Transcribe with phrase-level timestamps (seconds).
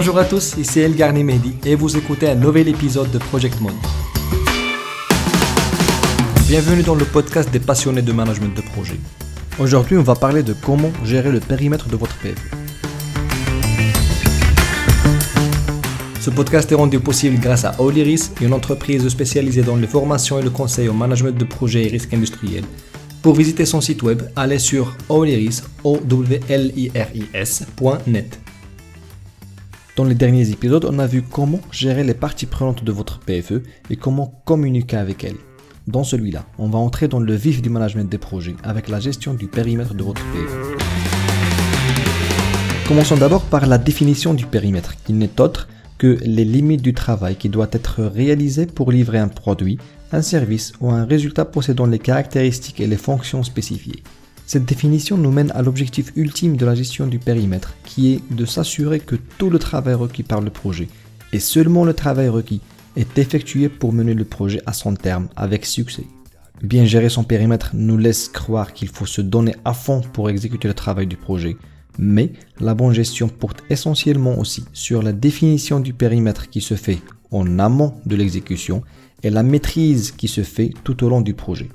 [0.00, 0.92] Bonjour à tous, ici El
[1.24, 3.74] Mehdi et vous écoutez un nouvel épisode de Project Mode.
[6.46, 8.94] Bienvenue dans le podcast des passionnés de management de projet.
[9.58, 12.38] Aujourd'hui, on va parler de comment gérer le périmètre de votre PFE.
[16.20, 20.42] Ce podcast est rendu possible grâce à Oliris, une entreprise spécialisée dans les formations et
[20.42, 22.66] le conseil au management de projets et risques industriels.
[23.20, 25.68] Pour visiter son site web, allez sur oliris.net.
[29.98, 33.64] Dans les derniers épisodes, on a vu comment gérer les parties prenantes de votre PFE
[33.90, 35.38] et comment communiquer avec elles.
[35.88, 39.34] Dans celui-là, on va entrer dans le vif du management des projets avec la gestion
[39.34, 40.78] du périmètre de votre PFE.
[42.86, 45.66] Commençons d'abord par la définition du périmètre, qui n'est autre
[45.98, 49.78] que les limites du travail qui doit être réalisé pour livrer un produit,
[50.12, 54.04] un service ou un résultat possédant les caractéristiques et les fonctions spécifiées.
[54.48, 58.46] Cette définition nous mène à l'objectif ultime de la gestion du périmètre, qui est de
[58.46, 60.88] s'assurer que tout le travail requis par le projet,
[61.34, 62.62] et seulement le travail requis,
[62.96, 66.04] est effectué pour mener le projet à son terme avec succès.
[66.62, 70.66] Bien gérer son périmètre nous laisse croire qu'il faut se donner à fond pour exécuter
[70.66, 71.58] le travail du projet,
[71.98, 77.00] mais la bonne gestion porte essentiellement aussi sur la définition du périmètre qui se fait
[77.30, 78.82] en amont de l'exécution
[79.22, 81.68] et la maîtrise qui se fait tout au long du projet.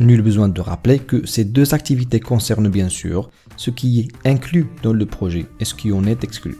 [0.00, 4.68] Nul besoin de rappeler que ces deux activités concernent bien sûr ce qui est inclus
[4.84, 6.56] dans le projet et ce qui en est exclu.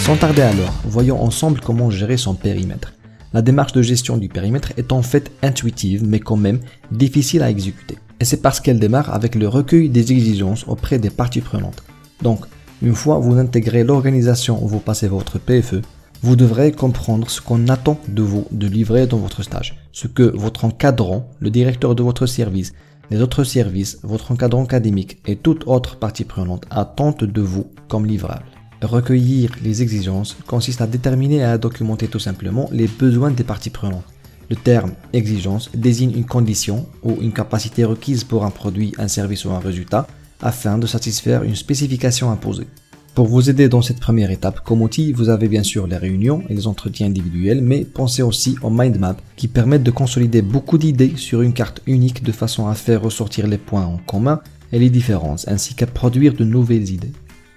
[0.00, 2.92] Sans tarder alors, voyons ensemble comment gérer son périmètre.
[3.32, 6.60] La démarche de gestion du périmètre est en fait intuitive mais quand même
[6.92, 7.96] difficile à exécuter.
[8.18, 11.82] Et c'est parce qu'elle démarre avec le recueil des exigences auprès des parties prenantes.
[12.20, 12.44] Donc,
[12.82, 15.80] une fois vous intégrez l'organisation où vous passez votre PFE,
[16.22, 20.22] vous devrez comprendre ce qu'on attend de vous de livrer dans votre stage, ce que
[20.22, 22.72] votre encadrant, le directeur de votre service,
[23.10, 28.06] les autres services, votre encadrant académique et toute autre partie prenante attendent de vous comme
[28.06, 28.44] livrable.
[28.82, 33.70] Recueillir les exigences consiste à déterminer et à documenter tout simplement les besoins des parties
[33.70, 34.04] prenantes.
[34.48, 39.44] Le terme exigence désigne une condition ou une capacité requise pour un produit, un service
[39.44, 40.06] ou un résultat
[40.42, 42.66] afin de satisfaire une spécification imposée.
[43.14, 46.44] Pour vous aider dans cette première étape, comme outil, vous avez bien sûr les réunions
[46.48, 50.78] et les entretiens individuels, mais pensez aussi aux mind maps qui permettent de consolider beaucoup
[50.78, 54.40] d'idées sur une carte unique de façon à faire ressortir les points en commun
[54.72, 57.10] et les différences, ainsi qu'à produire de nouvelles idées.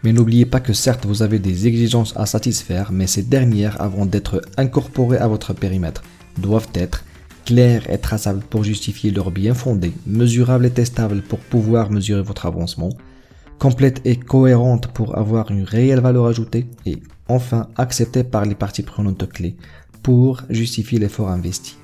[0.04, 4.08] Mais n'oubliez pas que certes vous avez des exigences à satisfaire, mais ces dernières, avant
[4.08, 6.04] d'être incorporées à votre périmètre,
[6.40, 7.06] doivent être
[7.46, 12.48] claires et traçables pour justifier leur bien fondé, mesurables et testables pour pouvoir mesurer votre
[12.48, 12.90] avancement,
[13.64, 16.98] complète et cohérente pour avoir une réelle valeur ajoutée et
[17.30, 19.56] enfin acceptée par les parties prenantes clés
[20.02, 21.78] pour justifier l'effort investi.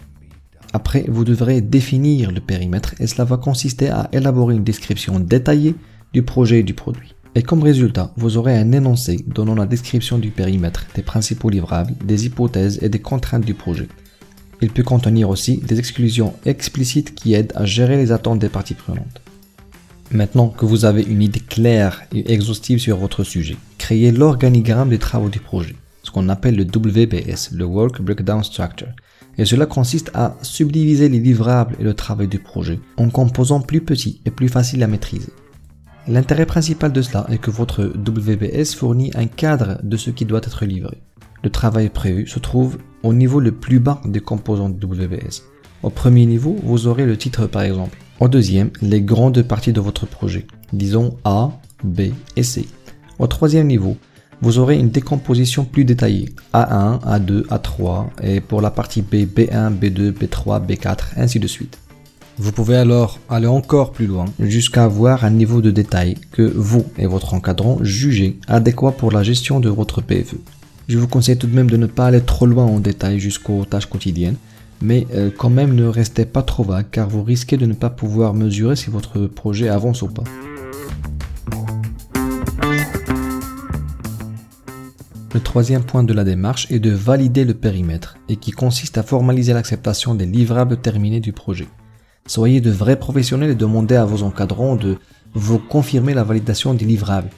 [0.74, 5.74] Après, vous devrez définir le périmètre et cela va consister à élaborer une description détaillée
[6.12, 7.16] du projet et du produit.
[7.34, 11.94] Et comme résultat, vous aurez un énoncé donnant la description du périmètre, des principaux livrables,
[12.04, 13.88] des hypothèses et des contraintes du projet.
[14.62, 18.74] Il peut contenir aussi des exclusions explicites qui aident à gérer les attentes des parties
[18.74, 19.22] prenantes.
[20.12, 24.98] Maintenant que vous avez une idée claire et exhaustive sur votre sujet, créez l'organigramme des
[24.98, 28.88] travaux du projet, ce qu'on appelle le WBS, le Work Breakdown Structure.
[29.38, 33.82] Et cela consiste à subdiviser les livrables et le travail du projet en composants plus
[33.82, 35.32] petits et plus faciles à maîtriser.
[36.08, 40.40] L'intérêt principal de cela est que votre WBS fournit un cadre de ce qui doit
[40.40, 40.98] être livré.
[41.44, 45.44] Le travail prévu se trouve au niveau le plus bas des composants de WBS.
[45.82, 47.98] Au premier niveau, vous aurez le titre par exemple.
[48.20, 51.52] Au deuxième, les grandes parties de votre projet, disons A,
[51.84, 52.68] B et C.
[53.18, 53.96] Au troisième niveau,
[54.42, 59.74] vous aurez une décomposition plus détaillée, A1, A2, A3, et pour la partie B, B1,
[59.78, 61.78] B2, B3, B4, ainsi de suite.
[62.38, 66.86] Vous pouvez alors aller encore plus loin jusqu'à avoir un niveau de détail que vous
[66.98, 70.38] et votre encadrant jugez adéquat pour la gestion de votre PFE.
[70.88, 73.66] Je vous conseille tout de même de ne pas aller trop loin en détail jusqu'aux
[73.66, 74.38] tâches quotidiennes,
[74.82, 77.90] mais euh, quand même ne restez pas trop vague car vous risquez de ne pas
[77.90, 80.24] pouvoir mesurer si votre projet avance ou pas.
[85.32, 89.04] Le troisième point de la démarche est de valider le périmètre et qui consiste à
[89.04, 91.68] formaliser l'acceptation des livrables terminés du projet.
[92.26, 94.98] Soyez de vrais professionnels et demandez à vos encadrants de
[95.34, 97.30] vous confirmer la validation des livrables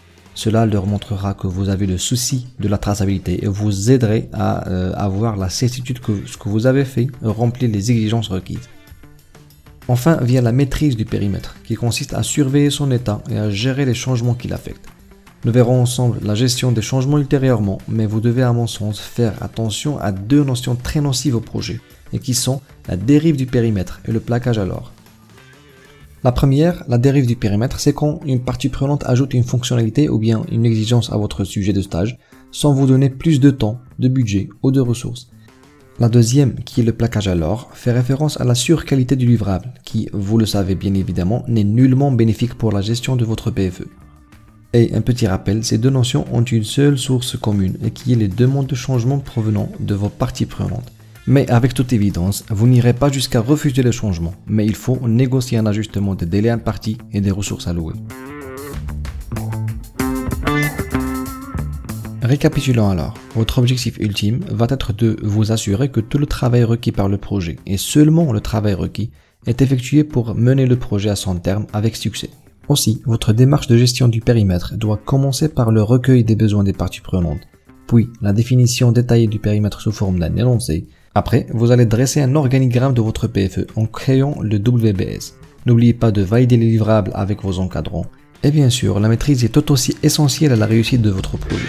[0.42, 4.68] cela leur montrera que vous avez le souci de la traçabilité et vous aiderait à
[4.70, 8.68] euh, avoir la certitude que ce que vous avez fait remplit les exigences requises.
[9.88, 13.86] Enfin vient la maîtrise du périmètre, qui consiste à surveiller son état et à gérer
[13.86, 14.90] les changements qui l'affectent.
[15.46, 19.34] Nous verrons ensemble la gestion des changements ultérieurement, mais vous devez à mon sens faire
[19.44, 21.80] attention à deux notions très nocives au projet,
[22.14, 24.92] et qui sont la dérive du périmètre et le plaquage alors.
[26.24, 30.20] La première, la dérive du périmètre, c'est quand une partie prenante ajoute une fonctionnalité ou
[30.20, 32.20] bien une exigence à votre sujet de stage
[32.52, 35.32] sans vous donner plus de temps, de budget ou de ressources.
[36.00, 39.74] La deuxième, qui est le plaquage à l'or, fait référence à la surqualité du livrable,
[39.84, 43.88] qui, vous le savez bien évidemment, n'est nullement bénéfique pour la gestion de votre PFE.
[44.74, 48.16] Et un petit rappel, ces deux notions ont une seule source commune, et qui est
[48.16, 50.92] les demandes de changement provenant de vos parties prenantes.
[51.28, 55.58] Mais avec toute évidence, vous n'irez pas jusqu'à refuser le changement, mais il faut négocier
[55.58, 57.94] un ajustement des délais impartis et des ressources allouées.
[62.24, 66.92] Récapitulons alors, votre objectif ultime va être de vous assurer que tout le travail requis
[66.92, 69.12] par le projet, et seulement le travail requis,
[69.46, 72.30] est effectué pour mener le projet à son terme avec succès.
[72.68, 76.74] Aussi, votre démarche de gestion du périmètre doit commencer par le recueil des besoins des
[76.74, 77.48] parties prenantes,
[77.88, 82.36] puis la définition détaillée du périmètre sous forme d'un énoncé, après, vous allez dresser un
[82.36, 85.34] organigramme de votre PFE en créant le WBS.
[85.66, 88.06] N'oubliez pas de valider les livrables avec vos encadrants.
[88.44, 91.66] Et bien sûr, la maîtrise est tout aussi essentielle à la réussite de votre projet.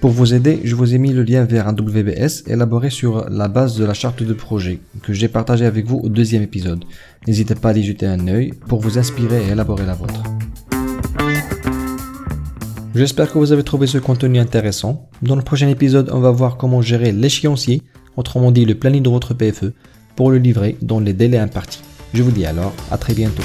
[0.00, 3.48] Pour vous aider, je vous ai mis le lien vers un WBS élaboré sur la
[3.48, 6.84] base de la charte de projet que j'ai partagé avec vous au deuxième épisode.
[7.26, 10.33] N'hésitez pas à y jeter un œil pour vous inspirer et élaborer la vôtre.
[12.94, 15.08] J'espère que vous avez trouvé ce contenu intéressant.
[15.20, 17.82] Dans le prochain épisode, on va voir comment gérer l'échéancier,
[18.16, 19.72] autrement dit le planning de votre PFE,
[20.14, 21.82] pour le livrer dans les délais impartis.
[22.12, 23.42] Je vous dis alors à très bientôt.